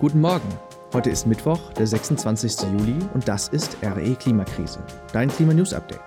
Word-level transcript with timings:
Guten 0.00 0.20
Morgen. 0.20 0.48
Heute 0.92 1.08
ist 1.08 1.24
Mittwoch, 1.24 1.72
der 1.74 1.86
26. 1.86 2.68
Juli 2.72 2.96
und 3.14 3.28
das 3.28 3.48
ist 3.48 3.78
RE 3.80 4.14
Klimakrise, 4.16 4.80
dein 5.12 5.28
Klima-News-Update. 5.28 6.00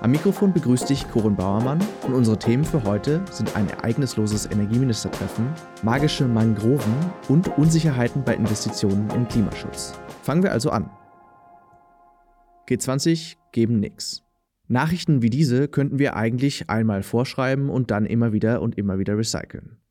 Am 0.00 0.10
Mikrofon 0.10 0.52
begrüßt 0.52 0.88
dich 0.88 1.08
Corinne 1.10 1.36
Bauermann 1.36 1.78
und 2.06 2.14
unsere 2.14 2.38
Themen 2.38 2.64
für 2.64 2.82
heute 2.84 3.22
sind 3.30 3.54
ein 3.54 3.68
ereignisloses 3.68 4.46
Energieministertreffen, 4.46 5.46
magische 5.82 6.26
Mangroven 6.26 6.94
und 7.28 7.56
Unsicherheiten 7.58 8.24
bei 8.24 8.34
Investitionen 8.34 9.08
in 9.10 9.28
Klimaschutz. 9.28 9.92
Fangen 10.22 10.42
wir 10.42 10.52
also 10.52 10.70
an. 10.70 10.90
G20 12.68 13.36
geben 13.52 13.78
nix. 13.78 14.22
Nachrichten 14.68 15.20
wie 15.20 15.30
diese 15.30 15.68
könnten 15.68 15.98
wir 15.98 16.16
eigentlich 16.16 16.70
einmal 16.70 17.02
vorschreiben 17.02 17.68
und 17.68 17.90
dann 17.90 18.06
immer 18.06 18.32
wieder 18.32 18.62
und 18.62 18.78
immer 18.78 18.98
wieder 18.98 19.18
recyceln. 19.18 19.81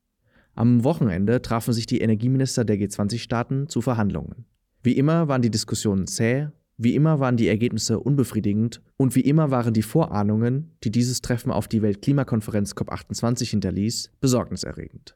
Am 0.54 0.84
Wochenende 0.84 1.42
trafen 1.42 1.74
sich 1.74 1.86
die 1.86 2.02
Energieminister 2.02 2.66
der 2.66 2.78
G20-Staaten 2.78 3.70
zu 3.70 3.82
Verhandlungen. 3.82 4.46
Wie 4.84 4.98
immer 4.98 5.28
waren 5.28 5.42
die 5.42 5.52
Diskussionen 5.52 6.08
zäh, 6.08 6.48
wie 6.78 6.96
immer 6.96 7.20
waren 7.20 7.38
die 7.38 7.48
Ergebnisse 7.48 8.00
unbefriedigend 8.00 8.82
und 8.98 9.16
wie 9.16 9.22
immer 9.22 9.52
waren 9.52 9.73
die 9.73 9.84
Vorahnungen, 9.84 10.72
die 10.84 10.92
dieses 10.92 11.22
Treffen 11.22 11.52
auf 11.52 11.68
die 11.68 11.84
Weltklimakonferenz 11.84 12.73
COP28 12.73 13.50
hinterließ, 13.52 14.12
besorgniserregend. 14.20 15.16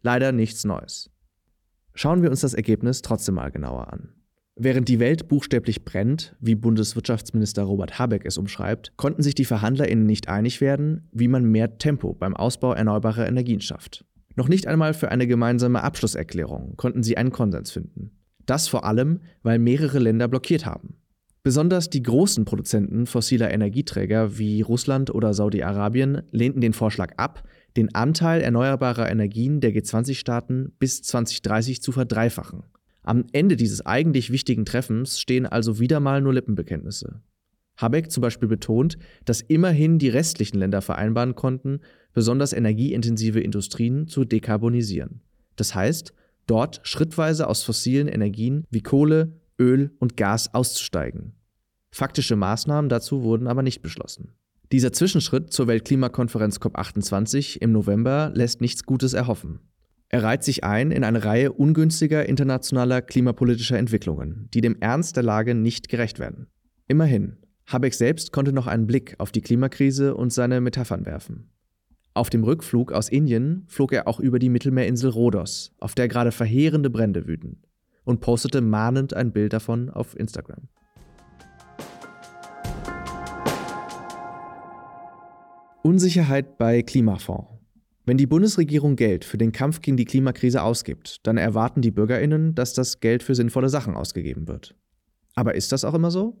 Leider 0.00 0.32
nichts 0.32 0.64
Neues. 0.64 1.10
Schauen 1.94 2.22
wir 2.22 2.30
uns 2.30 2.40
das 2.40 2.54
Ergebnis 2.54 3.02
trotzdem 3.02 3.34
mal 3.34 3.50
genauer 3.50 3.92
an. 3.92 4.14
Während 4.56 4.88
die 4.88 5.00
Welt 5.00 5.28
buchstäblich 5.28 5.84
brennt, 5.84 6.34
wie 6.40 6.54
Bundeswirtschaftsminister 6.54 7.62
Robert 7.62 7.98
Habeck 7.98 8.24
es 8.24 8.38
umschreibt, 8.38 8.96
konnten 8.96 9.22
sich 9.22 9.34
die 9.34 9.44
VerhandlerInnen 9.44 10.06
nicht 10.06 10.28
einig 10.28 10.60
werden, 10.60 11.08
wie 11.12 11.28
man 11.28 11.44
mehr 11.44 11.78
Tempo 11.78 12.14
beim 12.14 12.34
Ausbau 12.34 12.72
erneuerbarer 12.72 13.26
Energien 13.26 13.60
schafft. 13.60 14.04
Noch 14.36 14.48
nicht 14.48 14.66
einmal 14.66 14.94
für 14.94 15.10
eine 15.10 15.26
gemeinsame 15.26 15.82
Abschlusserklärung 15.82 16.76
konnten 16.76 17.02
sie 17.02 17.16
einen 17.16 17.32
Konsens 17.32 17.70
finden. 17.70 18.12
Das 18.46 18.68
vor 18.68 18.84
allem, 18.84 19.20
weil 19.42 19.58
mehrere 19.58 19.98
Länder 19.98 20.28
blockiert 20.28 20.66
haben. 20.66 20.96
Besonders 21.44 21.90
die 21.90 22.02
großen 22.02 22.44
Produzenten 22.44 23.06
fossiler 23.06 23.52
Energieträger 23.52 24.38
wie 24.38 24.62
Russland 24.62 25.12
oder 25.12 25.34
Saudi-Arabien 25.34 26.22
lehnten 26.30 26.60
den 26.60 26.72
Vorschlag 26.72 27.14
ab, 27.16 27.42
den 27.76 27.94
Anteil 27.94 28.42
erneuerbarer 28.42 29.10
Energien 29.10 29.60
der 29.60 29.72
G20-Staaten 29.72 30.72
bis 30.78 31.02
2030 31.02 31.82
zu 31.82 31.90
verdreifachen. 31.90 32.62
Am 33.02 33.24
Ende 33.32 33.56
dieses 33.56 33.84
eigentlich 33.84 34.30
wichtigen 34.30 34.64
Treffens 34.64 35.18
stehen 35.18 35.46
also 35.46 35.80
wieder 35.80 35.98
mal 35.98 36.20
nur 36.20 36.34
Lippenbekenntnisse. 36.34 37.20
Habeck 37.76 38.12
zum 38.12 38.20
Beispiel 38.20 38.48
betont, 38.48 38.96
dass 39.24 39.40
immerhin 39.40 39.98
die 39.98 40.10
restlichen 40.10 40.58
Länder 40.58 40.82
vereinbaren 40.82 41.34
konnten, 41.34 41.80
besonders 42.12 42.52
energieintensive 42.52 43.40
Industrien 43.40 44.06
zu 44.08 44.24
dekarbonisieren. 44.24 45.20
Das 45.56 45.74
heißt, 45.74 46.12
dort 46.46 46.80
schrittweise 46.82 47.48
aus 47.48 47.62
fossilen 47.62 48.08
Energien 48.08 48.64
wie 48.70 48.82
Kohle, 48.82 49.40
Öl 49.58 49.92
und 49.98 50.16
Gas 50.16 50.54
auszusteigen. 50.54 51.32
Faktische 51.90 52.36
Maßnahmen 52.36 52.88
dazu 52.88 53.22
wurden 53.22 53.46
aber 53.46 53.62
nicht 53.62 53.82
beschlossen. 53.82 54.32
Dieser 54.72 54.92
Zwischenschritt 54.92 55.52
zur 55.52 55.66
Weltklimakonferenz 55.66 56.56
COP28 56.56 57.58
im 57.60 57.72
November 57.72 58.32
lässt 58.34 58.62
nichts 58.62 58.84
Gutes 58.84 59.12
erhoffen. 59.12 59.60
Er 60.08 60.22
reiht 60.22 60.44
sich 60.44 60.64
ein 60.64 60.90
in 60.90 61.04
eine 61.04 61.24
Reihe 61.24 61.52
ungünstiger 61.52 62.26
internationaler 62.26 63.02
klimapolitischer 63.02 63.78
Entwicklungen, 63.78 64.48
die 64.54 64.62
dem 64.62 64.76
Ernst 64.80 65.16
der 65.16 65.22
Lage 65.22 65.54
nicht 65.54 65.88
gerecht 65.88 66.18
werden. 66.18 66.48
Immerhin, 66.88 67.36
Habeck 67.66 67.94
selbst 67.94 68.32
konnte 68.32 68.52
noch 68.52 68.66
einen 68.66 68.86
Blick 68.86 69.14
auf 69.18 69.32
die 69.32 69.40
Klimakrise 69.40 70.14
und 70.14 70.32
seine 70.32 70.60
Metaphern 70.60 71.06
werfen. 71.06 71.51
Auf 72.14 72.28
dem 72.28 72.44
Rückflug 72.44 72.92
aus 72.92 73.08
Indien 73.08 73.64
flog 73.68 73.92
er 73.92 74.06
auch 74.06 74.20
über 74.20 74.38
die 74.38 74.50
Mittelmeerinsel 74.50 75.08
Rhodos, 75.10 75.72
auf 75.78 75.94
der 75.94 76.08
gerade 76.08 76.30
verheerende 76.30 76.90
Brände 76.90 77.26
wüten, 77.26 77.62
und 78.04 78.20
postete 78.20 78.60
mahnend 78.60 79.14
ein 79.14 79.32
Bild 79.32 79.54
davon 79.54 79.88
auf 79.88 80.14
Instagram. 80.18 80.68
Unsicherheit 85.82 86.58
bei 86.58 86.82
Klimafonds. 86.82 87.48
Wenn 88.04 88.18
die 88.18 88.26
Bundesregierung 88.26 88.96
Geld 88.96 89.24
für 89.24 89.38
den 89.38 89.52
Kampf 89.52 89.80
gegen 89.80 89.96
die 89.96 90.04
Klimakrise 90.04 90.62
ausgibt, 90.62 91.26
dann 91.26 91.38
erwarten 91.38 91.80
die 91.80 91.92
Bürgerinnen, 91.92 92.54
dass 92.54 92.74
das 92.74 93.00
Geld 93.00 93.22
für 93.22 93.34
sinnvolle 93.34 93.70
Sachen 93.70 93.94
ausgegeben 93.94 94.48
wird. 94.48 94.74
Aber 95.34 95.54
ist 95.54 95.72
das 95.72 95.84
auch 95.84 95.94
immer 95.94 96.10
so? 96.10 96.36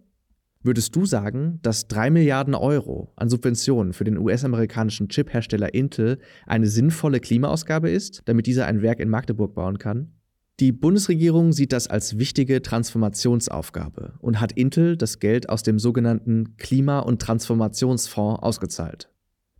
Würdest 0.64 0.94
du 0.94 1.04
sagen, 1.06 1.58
dass 1.62 1.88
3 1.88 2.10
Milliarden 2.10 2.54
Euro 2.54 3.12
an 3.16 3.28
Subventionen 3.28 3.92
für 3.92 4.04
den 4.04 4.16
US-amerikanischen 4.16 5.08
Chip-Hersteller 5.08 5.74
Intel 5.74 6.18
eine 6.46 6.68
sinnvolle 6.68 7.18
Klimaausgabe 7.18 7.90
ist, 7.90 8.22
damit 8.26 8.46
dieser 8.46 8.66
ein 8.66 8.80
Werk 8.80 9.00
in 9.00 9.08
Magdeburg 9.08 9.54
bauen 9.54 9.78
kann? 9.78 10.12
Die 10.60 10.70
Bundesregierung 10.70 11.52
sieht 11.52 11.72
das 11.72 11.88
als 11.88 12.18
wichtige 12.18 12.62
Transformationsaufgabe 12.62 14.14
und 14.20 14.40
hat 14.40 14.52
Intel 14.52 14.96
das 14.96 15.18
Geld 15.18 15.48
aus 15.48 15.64
dem 15.64 15.80
sogenannten 15.80 16.56
Klima- 16.58 17.00
und 17.00 17.20
Transformationsfonds 17.20 18.42
ausgezahlt. 18.42 19.08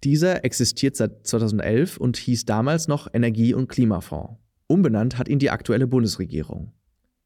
Dieser 0.04 0.44
existiert 0.44 0.94
seit 0.94 1.26
2011 1.26 1.96
und 1.96 2.16
hieß 2.16 2.44
damals 2.44 2.86
noch 2.86 3.08
Energie- 3.12 3.54
und 3.54 3.68
Klimafonds. 3.68 4.34
Umbenannt 4.68 5.18
hat 5.18 5.28
ihn 5.28 5.40
die 5.40 5.50
aktuelle 5.50 5.88
Bundesregierung. 5.88 6.72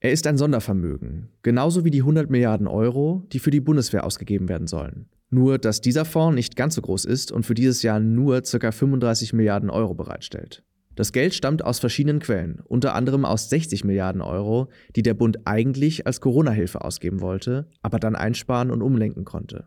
Er 0.07 0.13
ist 0.13 0.29
ein 0.29 0.39
Sondervermögen, 0.39 1.31
genauso 1.43 1.85
wie 1.85 1.91
die 1.91 2.03
100 2.03 2.31
Milliarden 2.31 2.69
Euro, 2.69 3.27
die 3.33 3.41
für 3.41 3.51
die 3.51 3.59
Bundeswehr 3.61 4.05
ausgegeben 4.05 4.49
werden 4.49 4.69
sollen. 4.69 5.09
Nur, 5.31 5.59
dass 5.59 5.81
dieser 5.81 6.05
Fonds 6.05 6.37
nicht 6.37 6.55
ganz 6.55 6.77
so 6.77 6.83
groß 6.83 7.05
ist 7.07 7.33
und 7.33 7.45
für 7.45 7.55
dieses 7.55 7.83
Jahr 7.83 7.99
nur 7.99 8.41
ca. 8.43 8.71
35 8.71 9.33
Milliarden 9.33 9.69
Euro 9.69 9.95
bereitstellt. 9.95 10.63
Das 10.95 11.11
Geld 11.11 11.35
stammt 11.35 11.65
aus 11.65 11.81
verschiedenen 11.81 12.21
Quellen, 12.21 12.61
unter 12.67 12.95
anderem 12.95 13.25
aus 13.25 13.51
60 13.51 13.83
Milliarden 13.83 14.23
Euro, 14.23 14.69
die 14.95 15.03
der 15.03 15.15
Bund 15.15 15.41
eigentlich 15.45 16.07
als 16.07 16.21
Corona-Hilfe 16.21 16.85
ausgeben 16.85 17.21
wollte, 17.21 17.67
aber 17.83 17.99
dann 17.99 18.15
einsparen 18.15 18.71
und 18.71 18.83
umlenken 18.83 19.25
konnte. 19.25 19.67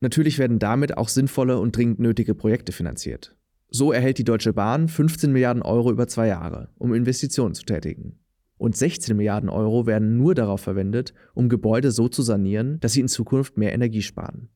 Natürlich 0.00 0.38
werden 0.38 0.58
damit 0.58 0.98
auch 0.98 1.08
sinnvolle 1.08 1.58
und 1.58 1.74
dringend 1.74 2.00
nötige 2.00 2.34
Projekte 2.34 2.72
finanziert. 2.72 3.34
So 3.70 3.92
erhält 3.92 4.18
die 4.18 4.24
Deutsche 4.24 4.52
Bahn 4.52 4.88
15 4.88 5.32
Milliarden 5.32 5.62
Euro 5.62 5.90
über 5.90 6.06
zwei 6.06 6.26
Jahre, 6.26 6.68
um 6.76 6.92
Investitionen 6.92 7.54
zu 7.54 7.64
tätigen. 7.64 8.18
Und 8.58 8.76
16 8.76 9.16
Milliarden 9.16 9.48
Euro 9.48 9.86
werden 9.86 10.16
nur 10.16 10.34
darauf 10.34 10.60
verwendet, 10.60 11.14
um 11.34 11.48
Gebäude 11.48 11.92
so 11.92 12.08
zu 12.08 12.22
sanieren, 12.22 12.78
dass 12.80 12.92
sie 12.92 13.00
in 13.00 13.08
Zukunft 13.08 13.56
mehr 13.56 13.72
Energie 13.72 14.02
sparen. 14.02 14.48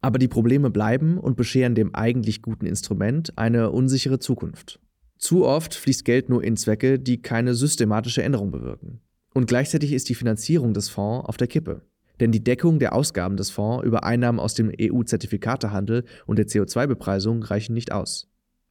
Aber 0.00 0.18
die 0.18 0.28
Probleme 0.28 0.70
bleiben 0.70 1.18
und 1.18 1.36
bescheren 1.36 1.74
dem 1.74 1.94
eigentlich 1.94 2.42
guten 2.42 2.66
Instrument 2.66 3.36
eine 3.38 3.70
unsichere 3.70 4.18
Zukunft. 4.18 4.80
Zu 5.18 5.44
oft 5.44 5.74
fließt 5.74 6.04
Geld 6.04 6.28
nur 6.28 6.42
in 6.42 6.56
Zwecke, 6.56 6.98
die 6.98 7.20
keine 7.20 7.54
systematische 7.54 8.22
Änderung 8.22 8.50
bewirken. 8.50 9.00
Und 9.34 9.46
gleichzeitig 9.46 9.92
ist 9.92 10.08
die 10.08 10.14
Finanzierung 10.14 10.72
des 10.72 10.88
Fonds 10.88 11.28
auf 11.28 11.36
der 11.36 11.46
Kippe. 11.46 11.82
Denn 12.18 12.32
die 12.32 12.42
Deckung 12.42 12.78
der 12.78 12.94
Ausgaben 12.94 13.36
des 13.36 13.50
Fonds 13.50 13.84
über 13.84 14.04
Einnahmen 14.04 14.40
aus 14.40 14.54
dem 14.54 14.72
EU-Zertifikatehandel 14.78 16.04
und 16.26 16.38
der 16.38 16.46
CO2-Bepreisung 16.46 17.42
reichen 17.42 17.74
nicht 17.74 17.92
aus. 17.92 18.29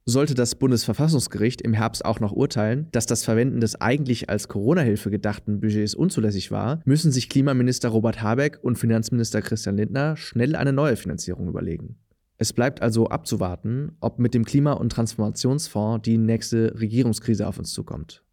Sollte 0.09 0.33
das 0.33 0.55
Bundesverfassungsgericht 0.55 1.61
im 1.61 1.75
Herbst 1.75 2.03
auch 2.03 2.19
noch 2.19 2.31
urteilen, 2.31 2.87
dass 2.91 3.05
das 3.05 3.23
Verwenden 3.23 3.61
des 3.61 3.79
eigentlich 3.79 4.27
als 4.27 4.47
Corona-Hilfe 4.47 5.11
gedachten 5.11 5.59
Budgets 5.59 5.93
unzulässig 5.93 6.49
war, 6.49 6.81
müssen 6.83 7.11
sich 7.11 7.29
Klimaminister 7.29 7.89
Robert 7.89 8.23
Habeck 8.23 8.57
und 8.63 8.79
Finanzminister 8.79 9.43
Christian 9.43 9.77
Lindner 9.77 10.17
schnell 10.17 10.55
eine 10.55 10.73
neue 10.73 10.95
Finanzierung 10.95 11.47
überlegen. 11.47 11.97
Es 12.39 12.53
bleibt 12.53 12.81
also 12.81 13.09
abzuwarten, 13.09 13.91
ob 13.99 14.17
mit 14.17 14.33
dem 14.33 14.45
Klima- 14.45 14.73
und 14.73 14.91
Transformationsfonds 14.91 16.01
die 16.01 16.17
nächste 16.17 16.73
Regierungskrise 16.79 17.45
auf 17.45 17.59
uns 17.59 17.71
zukommt. 17.71 18.23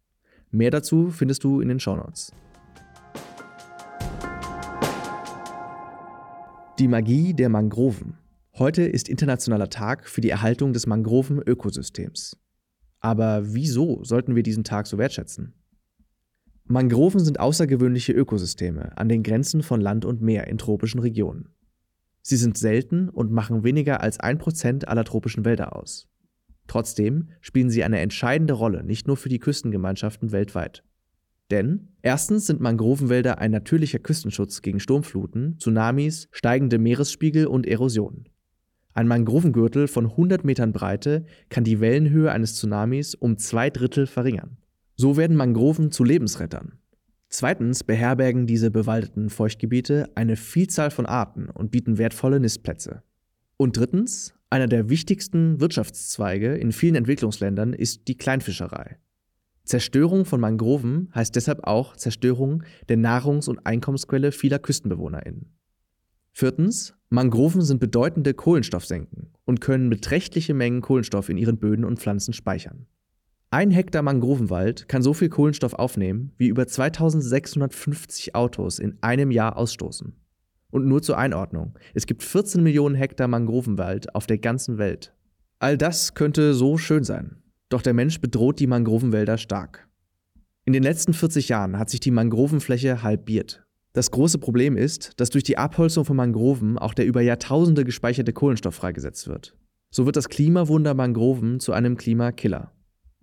Mehr 0.49 0.71
dazu 0.71 1.11
findest 1.11 1.43
du 1.43 1.61
in 1.61 1.67
den 1.67 1.79
Shownotes. 1.79 2.31
Die 6.79 6.87
Magie 6.87 7.35
der 7.35 7.49
Mangroven. 7.49 8.17
Heute 8.59 8.81
ist 8.81 9.07
internationaler 9.07 9.69
Tag 9.69 10.09
für 10.09 10.19
die 10.19 10.31
Erhaltung 10.31 10.73
des 10.73 10.87
Mangroven-Ökosystems. 10.87 12.37
Aber 12.99 13.53
wieso 13.53 14.03
sollten 14.03 14.35
wir 14.35 14.41
diesen 14.41 14.63
Tag 14.63 14.87
so 14.87 14.97
wertschätzen? 14.97 15.53
Mangroven 16.63 17.19
sind 17.19 17.39
außergewöhnliche 17.39 18.13
Ökosysteme 18.13 18.97
an 18.97 19.09
den 19.09 19.21
Grenzen 19.21 19.61
von 19.61 19.79
Land 19.79 20.05
und 20.05 20.23
Meer 20.23 20.47
in 20.47 20.57
tropischen 20.57 20.99
Regionen. 20.99 21.49
Sie 22.23 22.35
sind 22.35 22.57
selten 22.57 23.09
und 23.09 23.31
machen 23.31 23.63
weniger 23.63 24.01
als 24.01 24.19
ein 24.19 24.39
Prozent 24.39 24.87
aller 24.87 25.03
tropischen 25.03 25.45
Wälder 25.45 25.75
aus. 25.75 26.07
Trotzdem 26.65 27.29
spielen 27.41 27.69
sie 27.69 27.83
eine 27.83 27.99
entscheidende 27.99 28.53
Rolle 28.53 28.83
nicht 28.83 29.05
nur 29.05 29.17
für 29.17 29.29
die 29.29 29.39
Küstengemeinschaften 29.39 30.31
weltweit. 30.31 30.83
Denn 31.51 31.89
erstens 32.01 32.47
sind 32.47 32.59
Mangrovenwälder 32.59 33.37
ein 33.37 33.51
natürlicher 33.51 33.99
Küstenschutz 33.99 34.63
gegen 34.63 34.79
Sturmfluten, 34.79 35.59
Tsunamis, 35.59 36.27
steigende 36.31 36.79
Meeresspiegel 36.79 37.45
und 37.45 37.67
Erosion. 37.67 38.27
Ein 38.97 39.07
Mangrovengürtel 39.07 39.87
von 39.87 40.07
100 40.07 40.43
Metern 40.43 40.73
Breite 40.73 41.23
kann 41.49 41.63
die 41.63 41.79
Wellenhöhe 41.79 42.31
eines 42.31 42.55
Tsunamis 42.55 43.13
um 43.13 43.37
zwei 43.37 43.69
Drittel 43.69 44.07
verringern. 44.07 44.57
So 44.95 45.17
werden 45.17 45.37
Mangroven 45.37 45.91
zu 45.91 46.03
Lebensrettern. 46.03 46.79
Zweitens 47.29 47.83
beherbergen 47.83 48.47
diese 48.47 48.71
bewaldeten 48.71 49.29
Feuchtgebiete 49.29 50.09
eine 50.15 50.35
Vielzahl 50.35 50.89
von 50.89 51.05
Arten 51.05 51.47
und 51.47 51.69
bieten 51.69 51.99
wertvolle 51.99 52.39
Nistplätze. 52.39 53.03
Und 53.55 53.77
drittens, 53.77 54.33
einer 54.49 54.67
der 54.67 54.89
wichtigsten 54.89 55.61
Wirtschaftszweige 55.61 56.55
in 56.55 56.71
vielen 56.71 56.95
Entwicklungsländern 56.95 57.73
ist 57.73 58.07
die 58.07 58.17
Kleinfischerei. 58.17 58.97
Zerstörung 59.63 60.25
von 60.25 60.41
Mangroven 60.41 61.11
heißt 61.13 61.35
deshalb 61.35 61.67
auch 61.67 61.97
Zerstörung 61.97 62.63
der 62.89 62.97
Nahrungs- 62.97 63.47
und 63.47 63.63
Einkommensquelle 63.63 64.31
vieler 64.31 64.57
KüstenbewohnerInnen. 64.57 65.51
Viertens, 66.39 66.93
Mangroven 67.09 67.63
sind 67.63 67.79
bedeutende 67.79 68.35
Kohlenstoffsenken 68.35 69.31
und 69.45 69.59
können 69.59 69.89
beträchtliche 69.89 70.53
Mengen 70.53 70.81
Kohlenstoff 70.81 71.29
in 71.29 71.37
ihren 71.39 71.57
Böden 71.57 71.83
und 71.83 71.97
Pflanzen 71.97 72.31
speichern. 72.31 72.85
Ein 73.49 73.71
Hektar 73.71 74.03
Mangrovenwald 74.03 74.87
kann 74.87 75.01
so 75.01 75.15
viel 75.15 75.29
Kohlenstoff 75.29 75.73
aufnehmen, 75.73 76.33
wie 76.37 76.49
über 76.49 76.67
2650 76.67 78.35
Autos 78.35 78.77
in 78.77 78.99
einem 79.01 79.31
Jahr 79.31 79.57
ausstoßen. 79.57 80.13
Und 80.69 80.85
nur 80.85 81.01
zur 81.01 81.17
Einordnung, 81.17 81.73
es 81.95 82.05
gibt 82.05 82.21
14 82.21 82.61
Millionen 82.61 82.93
Hektar 82.93 83.27
Mangrovenwald 83.27 84.13
auf 84.13 84.27
der 84.27 84.37
ganzen 84.37 84.77
Welt. 84.77 85.15
All 85.57 85.75
das 85.75 86.13
könnte 86.13 86.53
so 86.53 86.77
schön 86.77 87.03
sein, 87.03 87.41
doch 87.69 87.81
der 87.81 87.95
Mensch 87.95 88.21
bedroht 88.21 88.59
die 88.59 88.67
Mangrovenwälder 88.67 89.39
stark. 89.39 89.89
In 90.65 90.73
den 90.73 90.83
letzten 90.83 91.15
40 91.15 91.49
Jahren 91.49 91.79
hat 91.79 91.89
sich 91.89 91.99
die 91.99 92.11
Mangrovenfläche 92.11 93.01
halbiert. 93.01 93.66
Das 93.97 94.11
große 94.11 94.37
Problem 94.37 94.77
ist, 94.77 95.13
dass 95.19 95.31
durch 95.31 95.43
die 95.43 95.57
Abholzung 95.57 96.05
von 96.05 96.15
Mangroven 96.15 96.77
auch 96.77 96.93
der 96.93 97.07
über 97.07 97.21
Jahrtausende 97.21 97.83
gespeicherte 97.83 98.31
Kohlenstoff 98.31 98.75
freigesetzt 98.75 99.27
wird. 99.27 99.55
So 99.89 100.05
wird 100.05 100.15
das 100.15 100.29
Klimawunder 100.29 100.93
Mangroven 100.93 101.59
zu 101.59 101.73
einem 101.73 101.97
Klimakiller. 101.97 102.73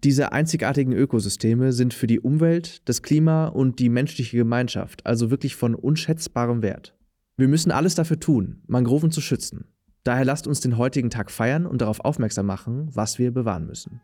Diese 0.03 0.33
einzigartigen 0.33 0.93
Ökosysteme 0.93 1.73
sind 1.73 1.95
für 1.95 2.09
die 2.09 2.19
Umwelt, 2.19 2.89
das 2.89 3.03
Klima 3.03 3.47
und 3.47 3.79
die 3.79 3.89
menschliche 3.89 4.37
Gemeinschaft 4.37 5.07
also 5.07 5.31
wirklich 5.31 5.55
von 5.55 5.77
unschätzbarem 5.77 6.61
Wert. 6.63 6.97
Wir 7.37 7.47
müssen 7.47 7.71
alles 7.71 7.95
dafür 7.95 8.19
tun, 8.19 8.61
Mangroven 8.67 9.13
zu 9.13 9.21
schützen. 9.21 9.67
Daher 10.03 10.25
lasst 10.25 10.49
uns 10.49 10.59
den 10.59 10.77
heutigen 10.77 11.09
Tag 11.09 11.31
feiern 11.31 11.67
und 11.67 11.83
darauf 11.83 12.01
aufmerksam 12.01 12.47
machen, 12.47 12.89
was 12.93 13.21
wir 13.21 13.31
bewahren 13.31 13.67
müssen. 13.67 14.01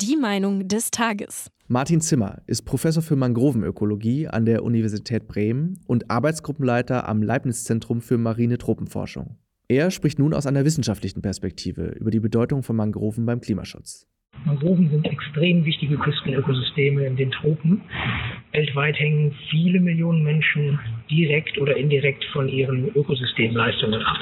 Die 0.00 0.14
Meinung 0.14 0.68
des 0.68 0.92
Tages. 0.92 1.50
Martin 1.66 2.00
Zimmer 2.00 2.40
ist 2.46 2.62
Professor 2.62 3.02
für 3.02 3.16
Mangrovenökologie 3.16 4.28
an 4.28 4.44
der 4.44 4.62
Universität 4.62 5.26
Bremen 5.26 5.80
und 5.88 6.08
Arbeitsgruppenleiter 6.08 7.08
am 7.08 7.20
Leibniz-Zentrum 7.20 8.00
für 8.00 8.16
marine 8.16 8.58
Tropenforschung. 8.58 9.38
Er 9.66 9.90
spricht 9.90 10.20
nun 10.20 10.34
aus 10.34 10.46
einer 10.46 10.64
wissenschaftlichen 10.64 11.20
Perspektive 11.20 11.86
über 11.98 12.12
die 12.12 12.20
Bedeutung 12.20 12.62
von 12.62 12.76
Mangroven 12.76 13.26
beim 13.26 13.40
Klimaschutz. 13.40 14.06
Mangroven 14.44 14.88
sind 14.90 15.06
extrem 15.06 15.64
wichtige 15.64 15.96
Küstenökosysteme 15.96 17.04
in 17.04 17.16
den 17.16 17.30
Tropen. 17.30 17.82
Weltweit 18.52 18.98
hängen 18.98 19.34
viele 19.50 19.80
Millionen 19.80 20.22
Menschen 20.22 20.78
direkt 21.10 21.58
oder 21.58 21.76
indirekt 21.76 22.24
von 22.32 22.48
ihren 22.48 22.88
Ökosystemleistungen 22.94 24.02
ab. 24.02 24.16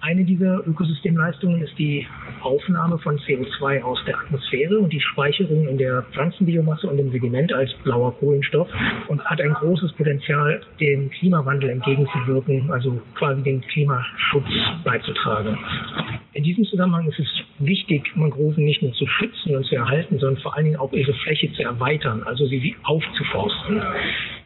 Eine 0.00 0.24
dieser 0.24 0.66
Ökosystemleistungen 0.66 1.62
ist 1.62 1.78
die 1.78 2.06
Aufnahme 2.42 2.98
von 2.98 3.18
CO2 3.18 3.82
aus 3.82 3.98
der 4.06 4.18
Atmosphäre 4.18 4.78
und 4.78 4.92
die 4.92 5.00
Speicherung 5.00 5.68
in 5.68 5.78
der 5.78 6.02
Pflanzenbiomasse 6.12 6.86
und 6.86 6.98
im 6.98 7.10
Sediment 7.10 7.52
als 7.52 7.72
blauer 7.84 8.14
Kohlenstoff 8.18 8.68
und 9.08 9.24
hat 9.24 9.40
ein 9.40 9.52
großes 9.54 9.92
Potenzial, 9.92 10.62
dem 10.80 11.10
Klimawandel 11.10 11.70
entgegenzuwirken, 11.70 12.70
also 12.70 13.00
quasi 13.14 13.42
den 13.42 13.60
Klimaschutz 13.60 14.48
beizutragen. 14.84 15.58
In 16.32 16.44
diesem 16.44 16.64
Zusammenhang 16.64 17.06
ist 17.08 17.18
es 17.18 17.39
wichtig, 17.60 18.10
Mangroven 18.14 18.64
nicht 18.64 18.82
nur 18.82 18.92
zu 18.92 19.06
schützen 19.06 19.56
und 19.56 19.64
zu 19.66 19.76
erhalten, 19.76 20.18
sondern 20.18 20.42
vor 20.42 20.56
allen 20.56 20.66
Dingen 20.66 20.76
auch 20.76 20.92
ihre 20.92 21.14
Fläche 21.14 21.52
zu 21.52 21.62
erweitern, 21.62 22.22
also 22.24 22.46
sie 22.46 22.74
aufzuforsten. 22.82 23.82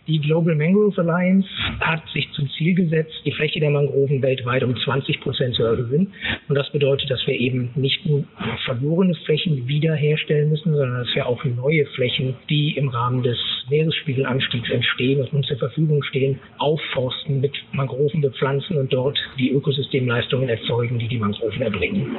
Die 0.07 0.21
Global 0.21 0.55
Mangrove 0.55 1.01
Alliance 1.01 1.49
hat 1.81 2.07
sich 2.11 2.31
zum 2.33 2.51
Ziel 2.51 2.75
gesetzt, 2.75 3.15
die 3.25 3.33
Fläche 3.33 3.59
der 3.59 3.71
Mangroven 3.71 4.21
weltweit 4.21 4.63
um 4.63 4.77
20 4.77 5.21
Prozent 5.21 5.55
zu 5.55 5.63
erhöhen. 5.63 6.13
Und 6.47 6.57
das 6.57 6.71
bedeutet, 6.73 7.11
dass 7.11 7.27
wir 7.27 7.33
eben 7.41 7.71
nicht 7.75 8.05
nur 8.05 8.25
verlorene 8.67 9.15
Flächen 9.25 9.67
wiederherstellen 9.67 10.51
müssen, 10.51 10.75
sondern 10.75 11.05
dass 11.05 11.15
wir 11.15 11.27
auch 11.27 11.43
neue 11.45 11.87
Flächen, 11.87 12.37
die 12.51 12.77
im 12.77 12.89
Rahmen 12.89 13.23
des 13.23 13.39
Meeresspiegelanstiegs 13.71 14.69
entstehen 14.69 15.23
und 15.23 15.33
uns 15.33 15.47
zur 15.47 15.57
Verfügung 15.57 16.03
stehen, 16.03 16.39
aufforsten, 16.59 17.41
mit 17.41 17.53
Mangroven 17.73 18.21
bepflanzen 18.21 18.77
und 18.77 18.93
dort 18.93 19.19
die 19.39 19.53
Ökosystemleistungen 19.53 20.51
erzeugen, 20.51 20.99
die 20.99 21.09
die 21.09 21.19
Mangroven 21.19 21.63
erbringen. 21.63 22.15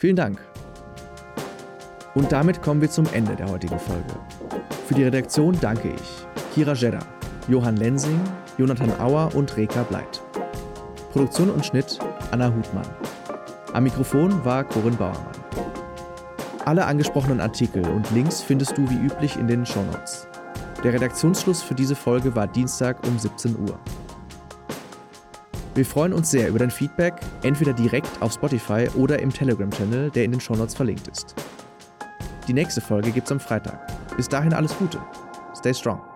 Vielen 0.00 0.16
Dank. 0.16 0.38
Und 2.14 2.32
damit 2.32 2.62
kommen 2.62 2.80
wir 2.80 2.88
zum 2.88 3.04
Ende 3.12 3.36
der 3.36 3.50
heutigen 3.50 3.78
Folge. 3.78 4.18
Für 4.88 4.94
die 4.94 5.04
Redaktion 5.04 5.58
danke 5.60 5.92
ich 5.92 6.54
Kira 6.54 6.72
Jedda, 6.72 7.00
Johann 7.48 7.76
Lensing, 7.76 8.18
Jonathan 8.56 8.98
Auer 8.98 9.34
und 9.34 9.54
Reka 9.58 9.82
Bleit. 9.82 10.22
Produktion 11.12 11.50
und 11.50 11.66
Schnitt 11.66 11.98
Anna 12.30 12.46
Hutmann. 12.46 12.88
Am 13.74 13.84
Mikrofon 13.84 14.42
war 14.42 14.64
Corinne 14.64 14.96
Bauermann. 14.96 15.34
Alle 16.64 16.86
angesprochenen 16.86 17.42
Artikel 17.42 17.86
und 17.86 18.10
Links 18.12 18.40
findest 18.40 18.78
du 18.78 18.88
wie 18.88 19.04
üblich 19.04 19.36
in 19.36 19.48
den 19.48 19.66
Shownotes. 19.66 20.26
Der 20.82 20.94
Redaktionsschluss 20.94 21.60
für 21.62 21.74
diese 21.74 21.94
Folge 21.94 22.34
war 22.34 22.46
Dienstag 22.46 23.06
um 23.06 23.18
17 23.18 23.54
Uhr. 23.68 23.78
Wir 25.74 25.86
freuen 25.86 26.12
uns 26.12 26.30
sehr 26.30 26.48
über 26.48 26.58
dein 26.58 26.70
Feedback, 26.70 27.14
entweder 27.42 27.72
direkt 27.72 28.10
auf 28.20 28.32
Spotify 28.32 28.88
oder 28.96 29.20
im 29.20 29.32
Telegram-Channel, 29.32 30.10
der 30.10 30.24
in 30.24 30.32
den 30.32 30.40
Shownotes 30.40 30.74
verlinkt 30.74 31.06
ist. 31.08 31.34
Die 32.48 32.52
nächste 32.52 32.80
Folge 32.80 33.12
gibt's 33.12 33.30
am 33.30 33.38
Freitag. 33.38 33.78
Bis 34.16 34.28
dahin 34.28 34.52
alles 34.52 34.76
Gute. 34.76 35.00
Stay 35.54 35.72
strong. 35.72 36.09